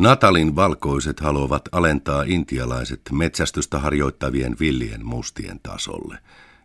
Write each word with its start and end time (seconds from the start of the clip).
Natalin 0.00 0.56
valkoiset 0.56 1.20
haluavat 1.20 1.62
alentaa 1.72 2.22
intialaiset 2.26 3.00
metsästystä 3.12 3.78
harjoittavien 3.78 4.56
villien 4.60 5.06
mustien 5.06 5.60
tasolle, 5.62 6.18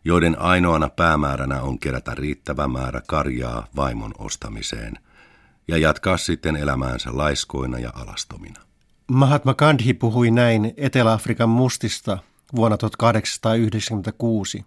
joiden 0.06 0.42
ainoana 0.42 0.90
päämääränä 0.90 1.62
on 1.62 1.80
kerätä 1.80 2.16
riittävä 2.16 2.68
määrä 2.68 3.02
karjaa 3.08 3.68
vaimon 3.76 4.12
ostamiseen 4.18 4.94
ja 5.68 5.78
jatkaa 5.78 6.18
sitten 6.18 6.56
elämäänsä 6.56 7.10
laiskoina 7.18 7.80
ja 7.80 7.92
alastomina. 7.96 8.60
Mahatma 9.12 9.54
Gandhi 9.54 9.94
puhui 9.94 10.32
näin 10.32 10.74
Etelä-Afrikan 10.78 11.50
mustista 11.50 12.18
vuonna 12.56 12.78
1896. 12.78 14.66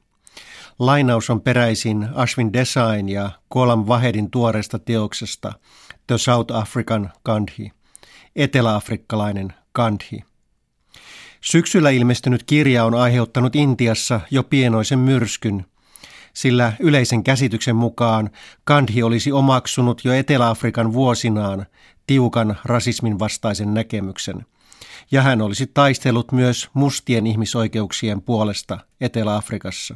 Lainaus 0.78 1.30
on 1.30 1.40
peräisin 1.40 2.08
Ashwin 2.14 2.52
Desain 2.52 3.08
ja 3.08 3.30
Kolam 3.48 3.84
Vahedin 3.88 4.30
tuoreesta 4.30 4.78
teoksesta 4.78 5.52
The 6.06 6.18
South 6.18 6.56
African 6.56 7.10
Gandhi, 7.24 7.77
eteläafrikkalainen 8.38 9.54
Gandhi. 9.74 10.24
Syksyllä 11.40 11.90
ilmestynyt 11.90 12.42
kirja 12.42 12.84
on 12.84 12.94
aiheuttanut 12.94 13.56
Intiassa 13.56 14.20
jo 14.30 14.42
pienoisen 14.42 14.98
myrskyn, 14.98 15.66
sillä 16.32 16.72
yleisen 16.80 17.24
käsityksen 17.24 17.76
mukaan 17.76 18.30
Gandhi 18.66 19.02
olisi 19.02 19.32
omaksunut 19.32 20.00
jo 20.04 20.12
Etelä-Afrikan 20.12 20.92
vuosinaan 20.92 21.66
tiukan 22.06 22.56
rasismin 22.64 23.18
vastaisen 23.18 23.74
näkemyksen, 23.74 24.46
ja 25.10 25.22
hän 25.22 25.42
olisi 25.42 25.66
taistellut 25.66 26.32
myös 26.32 26.68
mustien 26.74 27.26
ihmisoikeuksien 27.26 28.22
puolesta 28.22 28.78
Etelä-Afrikassa. 29.00 29.94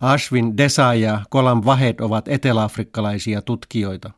Ashwin 0.00 0.56
Desai 0.56 1.00
ja 1.00 1.20
Kolam 1.30 1.62
Vahed 1.64 2.00
ovat 2.00 2.28
eteläafrikkalaisia 2.28 3.42
tutkijoita. 3.42 4.10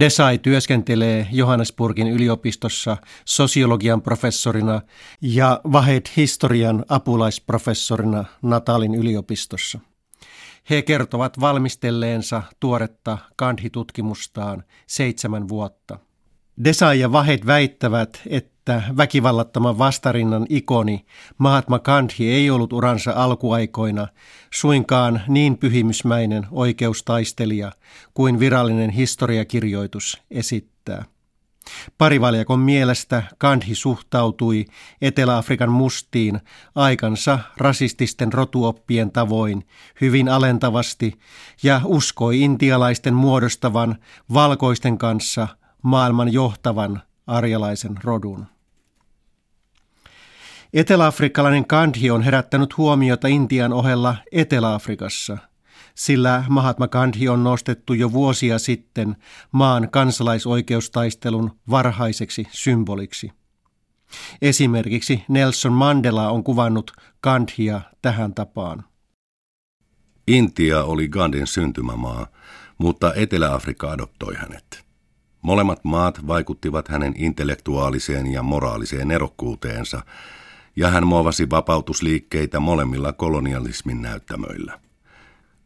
Desai 0.00 0.38
työskentelee 0.38 1.26
Johannesburgin 1.32 2.06
yliopistossa 2.06 2.96
sosiologian 3.24 4.02
professorina 4.02 4.80
ja 5.20 5.60
Vahed 5.72 6.06
historian 6.16 6.84
apulaisprofessorina 6.88 8.24
Natalin 8.42 8.94
yliopistossa. 8.94 9.78
He 10.70 10.82
kertovat 10.82 11.40
valmistelleensa 11.40 12.42
tuoretta 12.60 13.18
Gandhi-tutkimustaan 13.38 14.64
seitsemän 14.86 15.48
vuotta. 15.48 15.98
Desai 16.64 17.00
ja 17.00 17.12
Vahed 17.12 17.46
väittävät, 17.46 18.22
että 18.26 18.82
väkivallattoman 18.96 19.78
vastarinnan 19.78 20.46
ikoni 20.48 21.06
Mahatma 21.38 21.78
Gandhi 21.78 22.30
ei 22.30 22.50
ollut 22.50 22.72
uransa 22.72 23.12
alkuaikoina 23.16 24.08
suinkaan 24.54 25.20
niin 25.28 25.58
pyhimysmäinen 25.58 26.46
oikeustaistelija 26.50 27.72
kuin 28.14 28.38
virallinen 28.38 28.90
historiakirjoitus 28.90 30.22
esittää. 30.30 31.04
Parivaljakon 31.98 32.60
mielestä 32.60 33.22
Gandhi 33.38 33.74
suhtautui 33.74 34.64
Etelä-Afrikan 35.02 35.70
mustiin 35.70 36.40
aikansa 36.74 37.38
rasististen 37.56 38.32
rotuoppien 38.32 39.10
tavoin 39.10 39.66
hyvin 40.00 40.28
alentavasti 40.28 41.18
ja 41.62 41.80
uskoi 41.84 42.40
intialaisten 42.40 43.14
muodostavan 43.14 43.96
valkoisten 44.34 44.98
kanssa 44.98 45.48
maailman 45.82 46.32
johtavan 46.32 47.02
arjalaisen 47.26 47.94
rodun. 48.04 48.46
Eteläafrikkalainen 50.72 51.64
Gandhi 51.68 52.10
on 52.10 52.22
herättänyt 52.22 52.76
huomiota 52.76 53.28
Intian 53.28 53.72
ohella 53.72 54.16
Etelä-Afrikassa, 54.32 55.38
sillä 55.94 56.44
Mahatma 56.48 56.88
Gandhi 56.88 57.28
on 57.28 57.44
nostettu 57.44 57.92
jo 57.92 58.12
vuosia 58.12 58.58
sitten 58.58 59.16
maan 59.52 59.90
kansalaisoikeustaistelun 59.90 61.58
varhaiseksi 61.70 62.46
symboliksi. 62.50 63.32
Esimerkiksi 64.42 65.24
Nelson 65.28 65.72
Mandela 65.72 66.30
on 66.30 66.44
kuvannut 66.44 66.92
Gandhia 67.22 67.80
tähän 68.02 68.34
tapaan. 68.34 68.84
Intia 70.26 70.84
oli 70.84 71.08
Gandhin 71.08 71.46
syntymämaa, 71.46 72.26
mutta 72.78 73.14
Etelä-Afrikka 73.14 73.90
adoptoi 73.90 74.34
hänet. 74.34 74.87
Molemmat 75.42 75.84
maat 75.84 76.26
vaikuttivat 76.26 76.88
hänen 76.88 77.14
intellektuaaliseen 77.16 78.26
ja 78.32 78.42
moraaliseen 78.42 79.10
erokkuuteensa, 79.10 80.00
ja 80.76 80.90
hän 80.90 81.06
muovasi 81.06 81.50
vapautusliikkeitä 81.50 82.60
molemmilla 82.60 83.12
kolonialismin 83.12 84.02
näyttämöillä. 84.02 84.80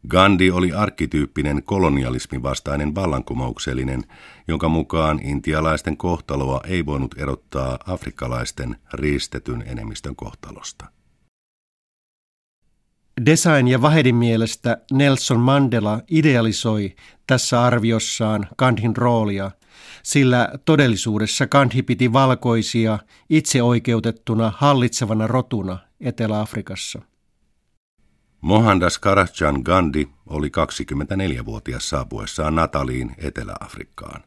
Gandhi 0.09 0.51
oli 0.51 0.73
arkkityyppinen 0.73 1.63
kolonialismin 1.63 2.43
vastainen 2.43 2.95
vallankumouksellinen, 2.95 4.03
jonka 4.47 4.69
mukaan 4.69 5.19
intialaisten 5.23 5.97
kohtaloa 5.97 6.61
ei 6.67 6.85
voinut 6.85 7.15
erottaa 7.17 7.79
afrikkalaisten 7.87 8.75
riistetyn 8.93 9.63
enemmistön 9.67 10.15
kohtalosta. 10.15 10.85
Design 13.25 13.67
ja 13.67 13.81
Vahedin 13.81 14.15
mielestä 14.15 14.77
Nelson 14.91 15.39
Mandela 15.39 15.99
idealisoi 16.11 16.95
tässä 17.27 17.63
arviossaan 17.63 18.47
Gandhin 18.57 18.97
roolia, 18.97 19.51
sillä 20.03 20.49
todellisuudessa 20.65 21.47
Gandhi 21.47 21.83
piti 21.83 22.13
valkoisia 22.13 22.99
itseoikeutettuna 23.29 24.53
hallitsevana 24.57 25.27
rotuna 25.27 25.77
Etelä-Afrikassa. 25.99 27.01
Mohandas 28.41 28.99
Karachan 28.99 29.61
Gandhi 29.65 30.09
oli 30.27 30.47
24-vuotias 30.47 31.89
saapuessaan 31.89 32.55
Nataliin 32.55 33.15
Etelä-Afrikkaan. 33.17 34.23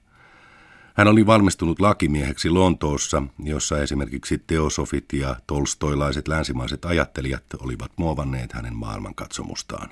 Hän 0.94 1.08
oli 1.08 1.26
valmistunut 1.26 1.80
lakimieheksi 1.80 2.50
Lontoossa, 2.50 3.22
jossa 3.38 3.82
esimerkiksi 3.82 4.38
teosofit 4.46 5.12
ja 5.12 5.36
tolstoilaiset 5.46 6.28
länsimaiset 6.28 6.84
ajattelijat 6.84 7.44
olivat 7.60 7.92
muovanneet 7.96 8.52
hänen 8.52 8.76
maailmankatsomustaan. 8.76 9.88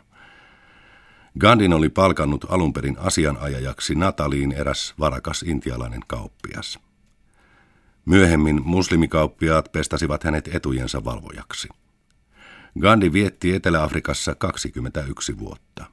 Gandhin 1.40 1.72
oli 1.72 1.88
palkannut 1.88 2.44
alunperin 2.48 2.96
asianajajaksi 2.98 3.94
Nataliin 3.94 4.52
eräs 4.52 4.94
varakas 4.98 5.42
intialainen 5.42 6.00
kauppias. 6.06 6.78
Myöhemmin 8.04 8.60
muslimikauppiaat 8.64 9.72
pestasivat 9.72 10.24
hänet 10.24 10.54
etujensa 10.54 11.04
valvojaksi. 11.04 11.68
Gandhi 12.80 13.12
vietti 13.12 13.54
Etelä-Afrikassa 13.54 14.34
21 14.34 15.38
vuotta. 15.38 15.84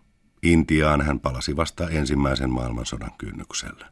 Intiaan 0.43 1.01
hän 1.01 1.19
palasi 1.19 1.55
vasta 1.55 1.89
ensimmäisen 1.89 2.49
maailmansodan 2.49 3.11
kynnyksellä. 3.17 3.85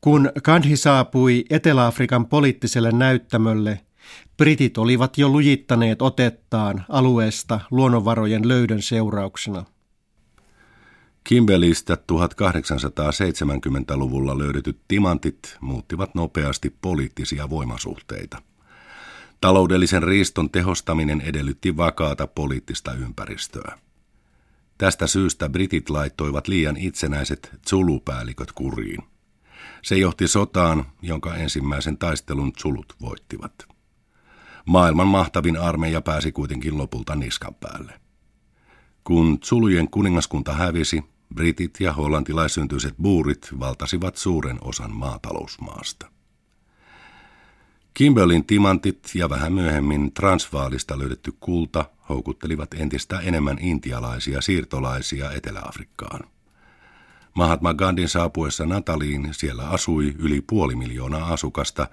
Kun 0.00 0.32
Gandhi 0.44 0.76
saapui 0.76 1.44
Etelä-Afrikan 1.50 2.26
poliittiselle 2.26 2.92
näyttämölle, 2.92 3.80
britit 4.36 4.78
olivat 4.78 5.18
jo 5.18 5.28
lujittaneet 5.28 6.02
otettaan 6.02 6.84
alueesta 6.88 7.60
luonnonvarojen 7.70 8.48
löydön 8.48 8.82
seurauksena. 8.82 9.64
Kimberlistä 11.24 11.98
1870-luvulla 12.12 14.38
löydetyt 14.38 14.80
timantit 14.88 15.56
muuttivat 15.60 16.14
nopeasti 16.14 16.76
poliittisia 16.82 17.50
voimasuhteita. 17.50 18.42
Taloudellisen 19.40 20.02
riiston 20.02 20.50
tehostaminen 20.50 21.20
edellytti 21.20 21.76
vakaata 21.76 22.26
poliittista 22.26 22.92
ympäristöä. 22.92 23.78
Tästä 24.78 25.06
syystä 25.06 25.48
britit 25.48 25.90
laittoivat 25.90 26.48
liian 26.48 26.76
itsenäiset 26.76 27.50
Zulu-päälliköt 27.68 28.52
kuriin. 28.52 29.02
Se 29.82 29.96
johti 29.96 30.28
sotaan, 30.28 30.84
jonka 31.02 31.36
ensimmäisen 31.36 31.98
taistelun 31.98 32.52
Zulut 32.62 32.94
voittivat. 33.00 33.68
Maailman 34.66 35.08
mahtavin 35.08 35.56
armeija 35.56 36.00
pääsi 36.00 36.32
kuitenkin 36.32 36.78
lopulta 36.78 37.16
niskan 37.16 37.54
päälle. 37.54 38.00
Kun 39.10 39.38
Zulujen 39.44 39.90
kuningaskunta 39.90 40.52
hävisi, 40.52 41.04
britit 41.34 41.80
ja 41.80 41.92
hollantilaisyntyiset 41.92 42.94
buurit 43.02 43.48
valtasivat 43.60 44.16
suuren 44.16 44.58
osan 44.60 44.96
maatalousmaasta. 44.96 46.10
Kimberlin 47.94 48.44
timantit 48.44 49.10
ja 49.14 49.30
vähän 49.30 49.52
myöhemmin 49.52 50.12
Transvaalista 50.12 50.98
löydetty 50.98 51.32
kulta 51.40 51.84
houkuttelivat 52.08 52.74
entistä 52.74 53.20
enemmän 53.20 53.58
intialaisia 53.60 54.40
siirtolaisia 54.40 55.32
Etelä-Afrikkaan. 55.32 56.20
Mahatma 57.34 57.74
Gandhin 57.74 58.08
saapuessa 58.08 58.66
Nataliin 58.66 59.28
siellä 59.32 59.68
asui 59.68 60.14
yli 60.18 60.40
puoli 60.40 60.76
miljoonaa 60.76 61.32
asukasta, 61.32 61.88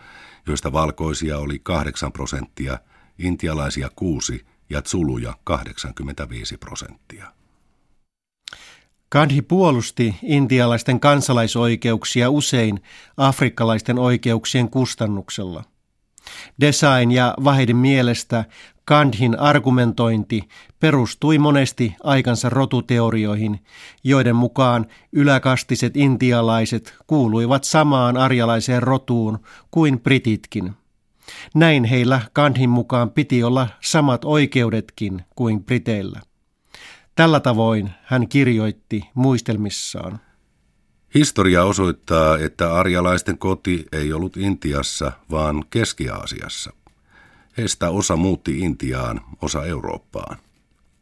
joista 0.47 0.71
valkoisia 0.71 1.37
oli 1.37 1.59
8 1.59 2.11
prosenttia, 2.11 2.79
intialaisia 3.17 3.89
6 3.95 4.45
ja 4.69 4.81
Zuluja 4.81 5.33
85 5.43 6.57
prosenttia. 6.57 7.31
Gandhi 9.11 9.41
puolusti 9.41 10.15
intialaisten 10.23 10.99
kansalaisoikeuksia 10.99 12.29
usein 12.29 12.79
afrikkalaisten 13.17 13.99
oikeuksien 13.99 14.69
kustannuksella. 14.69 15.63
Design 16.61 17.11
ja 17.11 17.33
Vahedin 17.43 17.75
mielestä 17.75 18.45
Gandhin 18.87 19.39
argumentointi 19.39 20.49
perustui 20.79 21.37
monesti 21.37 21.95
aikansa 22.03 22.49
rotuteorioihin, 22.49 23.59
joiden 24.03 24.35
mukaan 24.35 24.85
yläkastiset 25.11 25.97
intialaiset 25.97 26.97
kuuluivat 27.07 27.63
samaan 27.63 28.17
arjalaiseen 28.17 28.83
rotuun 28.83 29.39
kuin 29.71 29.99
brititkin. 29.99 30.73
Näin 31.55 31.83
heillä 31.83 32.21
Gandhin 32.33 32.69
mukaan 32.69 33.09
piti 33.09 33.43
olla 33.43 33.67
samat 33.81 34.25
oikeudetkin 34.25 35.21
kuin 35.35 35.63
briteillä. 35.63 36.21
Tällä 37.15 37.39
tavoin 37.39 37.89
hän 38.03 38.27
kirjoitti 38.27 39.03
muistelmissaan. 39.13 40.19
Historia 41.13 41.63
osoittaa, 41.63 42.37
että 42.37 42.73
arjalaisten 42.73 43.37
koti 43.37 43.85
ei 43.91 44.13
ollut 44.13 44.37
Intiassa, 44.37 45.11
vaan 45.31 45.63
Keski-Aasiassa. 45.69 46.73
Heistä 47.57 47.89
osa 47.89 48.15
muutti 48.15 48.59
Intiaan, 48.59 49.21
osa 49.41 49.65
Eurooppaan. 49.65 50.37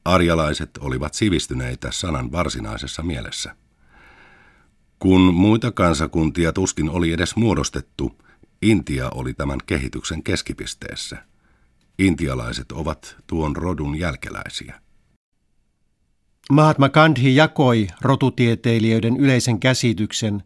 Arjalaiset 0.05 0.69
olivat 0.79 1.13
sivistyneitä 1.13 1.91
sanan 1.91 2.31
varsinaisessa 2.31 3.03
mielessä. 3.03 3.55
Kun 4.99 5.21
muita 5.33 5.71
kansakuntia 5.71 6.53
tuskin 6.53 6.89
oli 6.89 7.11
edes 7.11 7.35
muodostettu, 7.35 8.17
Intia 8.65 9.09
oli 9.09 9.33
tämän 9.33 9.59
kehityksen 9.65 10.23
keskipisteessä. 10.23 11.17
Intialaiset 11.99 12.71
ovat 12.71 13.15
tuon 13.27 13.55
rodun 13.55 13.99
jälkeläisiä. 13.99 14.81
Mahatma 16.51 16.89
Gandhi 16.89 17.35
jakoi 17.35 17.87
rotutieteilijöiden 18.01 19.17
yleisen 19.17 19.59
käsityksen, 19.59 20.43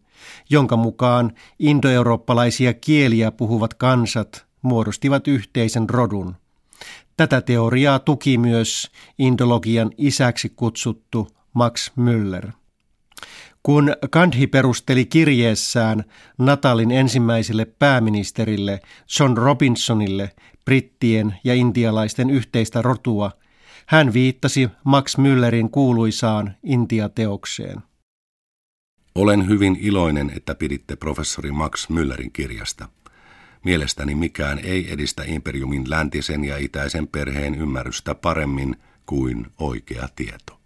jonka 0.50 0.76
mukaan 0.76 1.32
indoeurooppalaisia 1.58 2.74
kieliä 2.74 3.30
puhuvat 3.30 3.74
kansat 3.74 4.46
muodostivat 4.62 5.28
yhteisen 5.28 5.90
rodun. 5.90 6.34
Tätä 7.16 7.40
teoriaa 7.40 7.98
tuki 7.98 8.38
myös 8.38 8.90
indologian 9.18 9.90
isäksi 9.98 10.48
kutsuttu 10.48 11.28
Max 11.54 11.90
Müller. 11.98 12.59
Kun 13.62 13.94
Gandhi 14.12 14.46
perusteli 14.46 15.06
kirjeessään 15.06 16.04
Natalin 16.38 16.90
ensimmäiselle 16.90 17.64
pääministerille 17.64 18.80
John 19.18 19.36
Robinsonille 19.36 20.30
brittien 20.64 21.34
ja 21.44 21.54
intialaisten 21.54 22.30
yhteistä 22.30 22.82
rotua, 22.82 23.30
hän 23.86 24.12
viittasi 24.12 24.68
Max 24.84 25.18
Müllerin 25.18 25.70
kuuluisaan 25.70 26.54
Intia-teokseen. 26.62 27.80
Olen 29.14 29.48
hyvin 29.48 29.78
iloinen, 29.80 30.32
että 30.36 30.54
piditte 30.54 30.96
professori 30.96 31.52
Max 31.52 31.90
Müllerin 31.90 32.30
kirjasta. 32.32 32.88
Mielestäni 33.64 34.14
mikään 34.14 34.58
ei 34.58 34.92
edistä 34.92 35.22
imperiumin 35.26 35.90
läntisen 35.90 36.44
ja 36.44 36.56
itäisen 36.56 37.08
perheen 37.08 37.54
ymmärrystä 37.54 38.14
paremmin 38.14 38.76
kuin 39.06 39.46
oikea 39.58 40.08
tieto. 40.16 40.59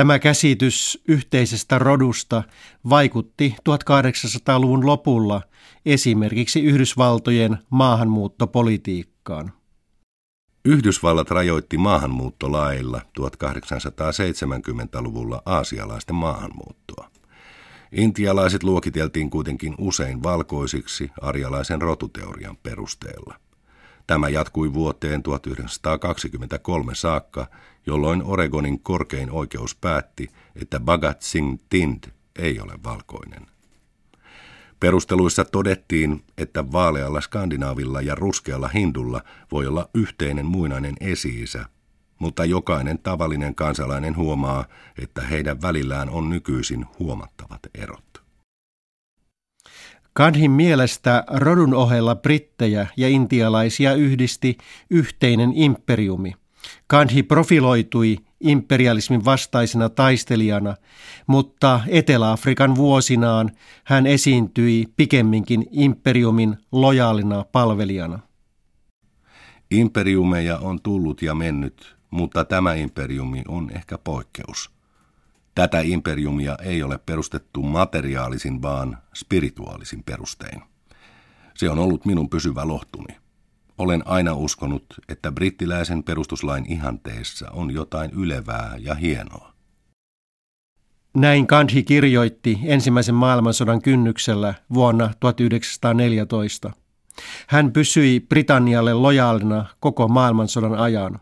Tämä 0.00 0.18
käsitys 0.18 1.02
yhteisestä 1.08 1.78
rodusta 1.78 2.42
vaikutti 2.90 3.54
1800-luvun 3.68 4.86
lopulla 4.86 5.42
esimerkiksi 5.86 6.60
Yhdysvaltojen 6.60 7.58
maahanmuuttopolitiikkaan. 7.70 9.52
Yhdysvallat 10.64 11.30
rajoitti 11.30 11.78
maahanmuuttolailla 11.78 13.00
1870-luvulla 13.20 15.42
aasialaisten 15.46 16.16
maahanmuuttoa. 16.16 17.10
Intialaiset 17.92 18.62
luokiteltiin 18.62 19.30
kuitenkin 19.30 19.74
usein 19.78 20.22
valkoisiksi 20.22 21.10
arjalaisen 21.20 21.82
rotuteorian 21.82 22.56
perusteella. 22.56 23.34
Tämä 24.10 24.28
jatkui 24.28 24.74
vuoteen 24.74 25.22
1923 25.22 26.94
saakka, 26.94 27.46
jolloin 27.86 28.22
Oregonin 28.22 28.80
korkein 28.80 29.30
oikeus 29.30 29.74
päätti, 29.74 30.28
että 30.56 30.80
Bhagat 30.80 31.22
Singh 31.22 31.62
Tind 31.68 32.04
ei 32.38 32.60
ole 32.60 32.72
valkoinen. 32.84 33.46
Perusteluissa 34.80 35.44
todettiin, 35.44 36.24
että 36.38 36.72
vaalealla 36.72 37.20
skandinaavilla 37.20 38.00
ja 38.00 38.14
ruskealla 38.14 38.68
hindulla 38.68 39.22
voi 39.52 39.66
olla 39.66 39.88
yhteinen 39.94 40.46
muinainen 40.46 40.94
esi-isä, 41.00 41.64
mutta 42.18 42.44
jokainen 42.44 42.98
tavallinen 42.98 43.54
kansalainen 43.54 44.16
huomaa, 44.16 44.64
että 44.98 45.22
heidän 45.22 45.62
välillään 45.62 46.10
on 46.10 46.30
nykyisin 46.30 46.86
huomattavat 46.98 47.60
erot. 47.74 48.09
Gandhin 50.16 50.50
mielestä 50.50 51.24
rodun 51.26 51.74
ohella 51.74 52.16
brittejä 52.16 52.86
ja 52.96 53.08
intialaisia 53.08 53.94
yhdisti 53.94 54.58
yhteinen 54.90 55.52
imperiumi. 55.54 56.32
Gandhi 56.88 57.22
profiloitui 57.22 58.16
imperialismin 58.40 59.24
vastaisena 59.24 59.88
taistelijana, 59.88 60.76
mutta 61.26 61.80
Etelä-Afrikan 61.88 62.76
vuosinaan 62.76 63.50
hän 63.84 64.06
esiintyi 64.06 64.86
pikemminkin 64.96 65.66
imperiumin 65.70 66.56
lojaalina 66.72 67.44
palvelijana. 67.52 68.18
Imperiumeja 69.70 70.58
on 70.58 70.82
tullut 70.82 71.22
ja 71.22 71.34
mennyt, 71.34 71.96
mutta 72.10 72.44
tämä 72.44 72.74
imperiumi 72.74 73.42
on 73.48 73.70
ehkä 73.74 73.98
poikkeus. 73.98 74.79
Tätä 75.54 75.80
imperiumia 75.80 76.56
ei 76.62 76.82
ole 76.82 76.98
perustettu 76.98 77.62
materiaalisin, 77.62 78.62
vaan 78.62 78.98
spirituaalisin 79.14 80.02
perustein. 80.02 80.62
Se 81.54 81.70
on 81.70 81.78
ollut 81.78 82.04
minun 82.04 82.30
pysyvä 82.30 82.68
lohtuni. 82.68 83.16
Olen 83.78 84.02
aina 84.04 84.34
uskonut, 84.34 84.84
että 85.08 85.32
brittiläisen 85.32 86.02
perustuslain 86.02 86.72
ihanteessa 86.72 87.50
on 87.50 87.70
jotain 87.70 88.10
ylevää 88.10 88.76
ja 88.78 88.94
hienoa. 88.94 89.52
Näin 91.14 91.44
Gandhi 91.48 91.82
kirjoitti 91.82 92.58
ensimmäisen 92.64 93.14
maailmansodan 93.14 93.82
kynnyksellä 93.82 94.54
vuonna 94.74 95.10
1914. 95.20 96.72
Hän 97.46 97.72
pysyi 97.72 98.20
Britannialle 98.20 98.94
lojaalina 98.94 99.66
koko 99.80 100.08
maailmansodan 100.08 100.74
ajan. 100.74 101.20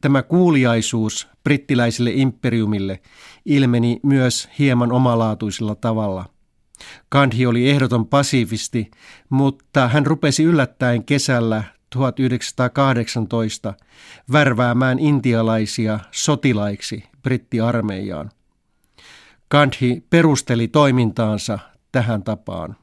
Tämä 0.00 0.22
kuuliaisuus 0.22 1.28
brittiläiselle 1.44 2.10
imperiumille 2.10 3.00
ilmeni 3.44 4.00
myös 4.02 4.48
hieman 4.58 4.92
omalaatuisella 4.92 5.74
tavalla. 5.74 6.24
Gandhi 7.12 7.46
oli 7.46 7.70
ehdoton 7.70 8.06
pasifisti, 8.06 8.90
mutta 9.30 9.88
hän 9.88 10.06
rupesi 10.06 10.44
yllättäen 10.44 11.04
kesällä 11.04 11.64
1918 11.90 13.74
värväämään 14.32 14.98
intialaisia 14.98 16.00
sotilaiksi 16.10 17.04
brittiarmeijaan. 17.22 18.30
Gandhi 19.50 20.04
perusteli 20.10 20.68
toimintaansa 20.68 21.58
tähän 21.92 22.22
tapaan. 22.22 22.76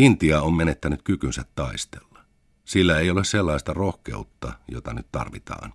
Intia 0.00 0.42
on 0.42 0.54
menettänyt 0.54 1.02
kykynsä 1.02 1.44
taistella. 1.54 2.24
Sillä 2.64 2.98
ei 2.98 3.10
ole 3.10 3.24
sellaista 3.24 3.72
rohkeutta, 3.72 4.52
jota 4.68 4.94
nyt 4.94 5.06
tarvitaan. 5.12 5.72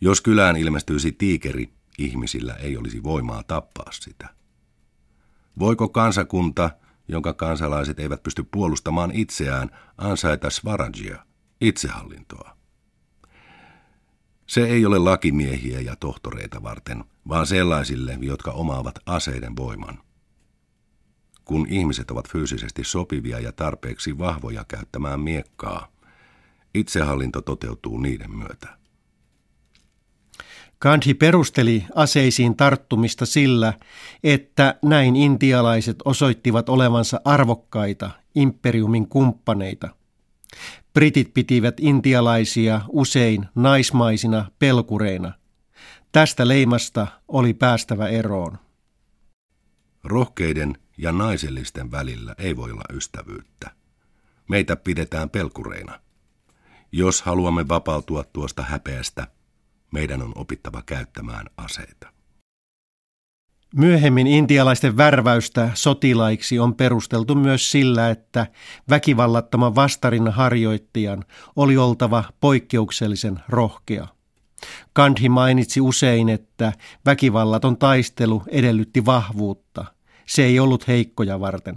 Jos 0.00 0.20
kylään 0.20 0.56
ilmestyisi 0.56 1.12
tiikeri, 1.12 1.72
ihmisillä 1.98 2.54
ei 2.54 2.76
olisi 2.76 3.02
voimaa 3.02 3.42
tappaa 3.42 3.92
sitä. 3.92 4.28
Voiko 5.58 5.88
kansakunta, 5.88 6.70
jonka 7.08 7.34
kansalaiset 7.34 8.00
eivät 8.00 8.22
pysty 8.22 8.44
puolustamaan 8.50 9.10
itseään, 9.10 9.70
ansaita 9.98 10.50
svarajia, 10.50 11.26
itsehallintoa? 11.60 12.56
Se 14.46 14.64
ei 14.64 14.86
ole 14.86 14.98
lakimiehiä 14.98 15.80
ja 15.80 15.96
tohtoreita 15.96 16.62
varten, 16.62 17.04
vaan 17.28 17.46
sellaisille, 17.46 18.18
jotka 18.20 18.50
omaavat 18.50 18.98
aseiden 19.06 19.56
voiman. 19.56 19.98
Kun 21.46 21.66
ihmiset 21.68 22.10
ovat 22.10 22.28
fyysisesti 22.28 22.84
sopivia 22.84 23.40
ja 23.40 23.52
tarpeeksi 23.52 24.18
vahvoja 24.18 24.64
käyttämään 24.68 25.20
miekkaa, 25.20 25.88
itsehallinto 26.74 27.42
toteutuu 27.42 27.98
niiden 27.98 28.30
myötä. 28.30 28.78
Gandhi 30.80 31.14
perusteli 31.14 31.84
aseisiin 31.94 32.56
tarttumista 32.56 33.26
sillä, 33.26 33.72
että 34.24 34.74
näin 34.82 35.16
intialaiset 35.16 35.96
osoittivat 36.04 36.68
olevansa 36.68 37.20
arvokkaita 37.24 38.10
imperiumin 38.34 39.08
kumppaneita. 39.08 39.88
Britit 40.92 41.34
pitivät 41.34 41.74
intialaisia 41.80 42.80
usein 42.88 43.46
naismaisina 43.54 44.50
pelkureina. 44.58 45.32
Tästä 46.12 46.48
leimasta 46.48 47.06
oli 47.28 47.54
päästävä 47.54 48.08
eroon. 48.08 48.58
Rohkeiden 50.04 50.78
ja 50.96 51.12
naisellisten 51.12 51.90
välillä 51.90 52.34
ei 52.38 52.56
voi 52.56 52.70
olla 52.70 52.84
ystävyyttä. 52.92 53.70
Meitä 54.48 54.76
pidetään 54.76 55.30
pelkureina. 55.30 56.00
Jos 56.92 57.22
haluamme 57.22 57.68
vapautua 57.68 58.24
tuosta 58.24 58.62
häpeästä, 58.62 59.26
meidän 59.92 60.22
on 60.22 60.32
opittava 60.34 60.82
käyttämään 60.86 61.46
aseita. 61.56 62.12
Myöhemmin 63.74 64.26
intialaisten 64.26 64.96
värväystä 64.96 65.70
sotilaiksi 65.74 66.58
on 66.58 66.74
perusteltu 66.74 67.34
myös 67.34 67.70
sillä, 67.70 68.10
että 68.10 68.46
väkivallattoman 68.90 69.74
vastarinnan 69.74 70.32
harjoittajan 70.32 71.24
oli 71.56 71.76
oltava 71.76 72.24
poikkeuksellisen 72.40 73.40
rohkea. 73.48 74.08
Gandhi 74.94 75.28
mainitsi 75.28 75.80
usein, 75.80 76.28
että 76.28 76.72
väkivallaton 77.06 77.78
taistelu 77.78 78.42
edellytti 78.48 79.04
vahvuutta. 79.04 79.95
Se 80.26 80.44
ei 80.44 80.60
ollut 80.60 80.88
heikkoja 80.88 81.40
varten. 81.40 81.76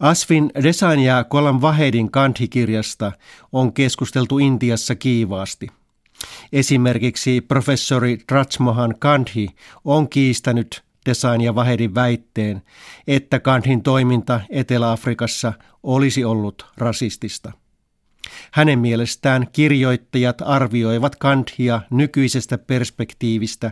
Asvin 0.00 0.50
Desan 0.62 1.00
ja 1.00 1.24
Kolam 1.24 1.60
Vahedin 1.60 2.08
Gandhi-kirjasta 2.12 3.12
on 3.52 3.72
keskusteltu 3.72 4.38
Intiassa 4.38 4.94
kiivaasti. 4.94 5.68
Esimerkiksi 6.52 7.40
professori 7.40 8.18
Rajmohan 8.30 8.94
Gandhi 9.00 9.48
on 9.84 10.08
kiistänyt 10.08 10.82
Desain 11.06 11.40
ja 11.40 11.54
Vahedin 11.54 11.94
väitteen, 11.94 12.62
että 13.06 13.40
Gandhin 13.40 13.82
toiminta 13.82 14.40
Etelä-Afrikassa 14.50 15.52
olisi 15.82 16.24
ollut 16.24 16.66
rasistista. 16.76 17.52
Hänen 18.52 18.78
mielestään 18.78 19.46
kirjoittajat 19.52 20.42
arvioivat 20.44 21.16
Gandhia 21.16 21.80
nykyisestä 21.90 22.58
perspektiivistä, 22.58 23.70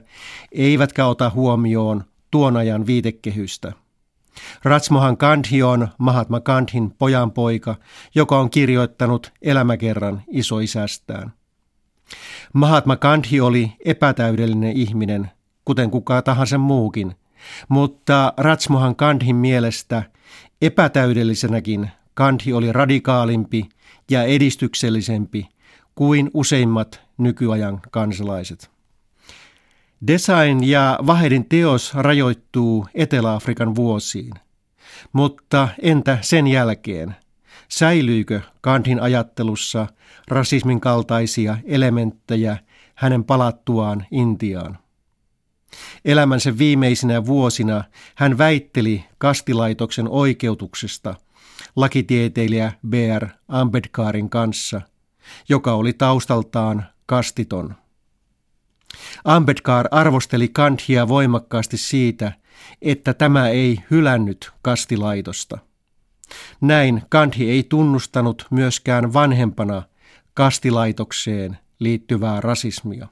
eivätkä 0.53 1.07
ota 1.07 1.31
huomioon 1.31 2.05
tuon 2.31 2.57
ajan 2.57 2.87
viitekehystä. 2.87 3.73
Ratsmohan 4.65 5.17
Gandhi 5.19 5.63
on 5.63 5.89
Mahatma 5.99 6.41
Gandhin 6.41 6.91
pojanpoika, 6.91 7.75
joka 8.15 8.39
on 8.39 8.51
kirjoittanut 8.51 9.33
elämäkerran 9.43 10.23
isoisästään. 10.29 11.33
Mahatma 12.53 12.97
Gandhi 12.97 13.41
oli 13.41 13.73
epätäydellinen 13.85 14.73
ihminen, 14.73 15.31
kuten 15.65 15.91
kuka 15.91 16.23
tahansa 16.23 16.59
muukin, 16.59 17.15
mutta 17.69 18.33
Ratsmohan 18.37 18.95
Gandhin 18.99 19.37
mielestä 19.37 20.03
epätäydellisenäkin 20.63 21.91
Gandhi 22.15 22.53
oli 22.53 22.73
radikaalimpi 22.73 23.69
ja 24.11 24.23
edistyksellisempi 24.23 25.49
kuin 25.95 26.31
useimmat 26.35 27.01
nykyajan 27.19 27.81
kansalaiset. 27.91 28.76
Design 30.01 30.65
ja 30.65 30.99
Vahedin 31.07 31.49
teos 31.49 31.95
rajoittuu 31.95 32.87
Etelä-Afrikan 32.95 33.75
vuosiin. 33.75 34.33
Mutta 35.13 35.69
entä 35.83 36.19
sen 36.21 36.47
jälkeen? 36.47 37.17
Säilyykö 37.69 38.41
Gandhin 38.63 39.01
ajattelussa 39.01 39.87
rasismin 40.29 40.81
kaltaisia 40.81 41.59
elementtejä 41.65 42.57
hänen 42.95 43.25
palattuaan 43.25 44.07
Intiaan? 44.11 44.79
Elämänsä 46.05 46.59
viimeisinä 46.59 47.27
vuosina 47.27 47.85
hän 48.15 48.39
väitteli 48.39 49.05
kastilaitoksen 49.19 50.09
oikeutuksesta 50.09 51.15
lakitieteilijä 51.77 52.73
B.R. 52.89 53.29
Ambedkarin 53.49 54.31
kanssa, 54.31 54.81
joka 55.49 55.75
oli 55.75 55.93
taustaltaan 55.93 56.85
kastiton. 57.07 57.75
Ambedkar 59.25 59.89
arvosteli 59.91 60.49
Kandhia 60.49 61.09
voimakkaasti 61.09 61.77
siitä, 61.77 62.33
että 62.83 63.15
tämä 63.15 63.49
ei 63.49 63.79
hylännyt 63.91 64.51
kastilaitosta. 64.63 65.59
Näin 66.61 67.03
Kandhi 67.09 67.51
ei 67.51 67.63
tunnustanut 67.63 68.47
myöskään 68.51 69.13
vanhempana 69.13 69.83
kastilaitokseen 70.35 71.59
liittyvää 71.79 72.41
rasismia. 72.41 73.09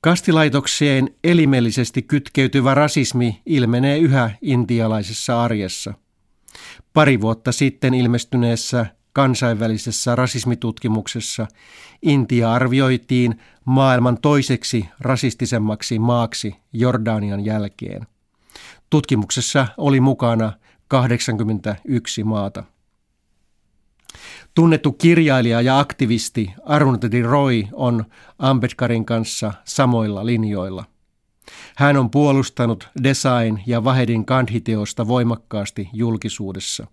Kastilaitokseen 0.00 1.10
elimellisesti 1.24 2.02
kytkeytyvä 2.02 2.74
rasismi 2.74 3.42
ilmenee 3.46 3.98
yhä 3.98 4.30
intialaisessa 4.42 5.44
arjessa. 5.44 5.94
Pari 6.92 7.20
vuotta 7.20 7.52
sitten 7.52 7.94
ilmestyneessä 7.94 8.86
kansainvälisessä 9.14 10.16
rasismitutkimuksessa 10.16 11.46
Intia 12.02 12.52
arvioitiin 12.52 13.40
maailman 13.64 14.18
toiseksi 14.20 14.88
rasistisemmaksi 15.00 15.98
maaksi 15.98 16.56
Jordanian 16.72 17.44
jälkeen. 17.44 18.06
Tutkimuksessa 18.90 19.66
oli 19.76 20.00
mukana 20.00 20.52
81 20.88 22.24
maata. 22.24 22.64
Tunnettu 24.54 24.92
kirjailija 24.92 25.60
ja 25.60 25.78
aktivisti 25.78 26.52
Arundhati 26.64 27.22
Roy 27.22 27.62
on 27.72 28.04
Ambedkarin 28.38 29.04
kanssa 29.04 29.52
samoilla 29.64 30.26
linjoilla. 30.26 30.84
Hän 31.76 31.96
on 31.96 32.10
puolustanut 32.10 32.88
Design 33.02 33.58
ja 33.66 33.84
Vahedin 33.84 34.24
Gandhi-teosta 34.26 35.08
voimakkaasti 35.08 35.88
julkisuudessa. 35.92 36.86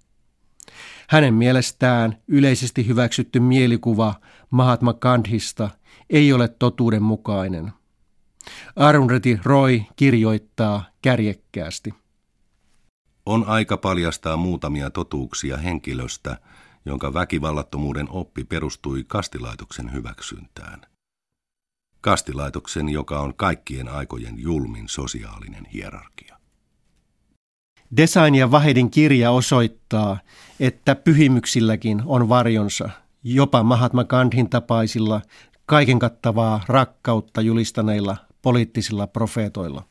Hänen 1.10 1.34
mielestään 1.34 2.18
yleisesti 2.28 2.88
hyväksytty 2.88 3.40
mielikuva 3.40 4.16
Mahatma 4.50 4.94
Gandhista 4.94 5.70
ei 6.10 6.34
ole 6.34 6.48
totuudenmukainen. 6.48 7.72
Arundhati 8.76 9.40
Roy 9.44 9.82
kirjoittaa 9.96 10.84
kärjekkäästi. 11.02 11.94
On 13.26 13.46
aika 13.48 13.78
paljastaa 13.78 14.38
muutamia 14.38 14.90
totuuksia 14.90 15.58
henkilöstä, 15.58 16.38
jonka 16.86 17.14
väkivallattomuuden 17.14 18.10
oppi 18.10 18.44
perustui 18.44 19.04
kastilaitoksen 19.08 19.94
hyväksyntään. 19.94 20.82
Kastilaitoksen, 22.02 22.90
joka 22.90 23.20
on 23.20 23.36
kaikkien 23.36 23.88
aikojen 23.88 24.40
julmin 24.40 24.90
sosiaalinen 24.90 25.66
hierarkia. 25.66 26.41
Design 27.98 28.36
ja 28.36 28.52
Vahedin 28.52 28.92
kirja 28.92 29.32
osoittaa, 29.32 30.20
että 30.60 30.96
pyhimyksilläkin 30.96 32.02
on 32.06 32.30
varjonsa, 32.30 32.90
jopa 33.24 33.64
Mahatma 33.64 34.04
Gandhin 34.04 34.50
tapaisilla 34.50 35.22
kaiken 35.66 36.00
kattavaa 36.00 36.64
rakkautta 36.68 37.42
julistaneilla 37.42 38.18
poliittisilla 38.42 39.08
profeetoilla. 39.08 39.84